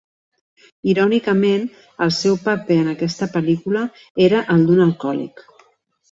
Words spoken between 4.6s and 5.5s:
d'un alcohòlic.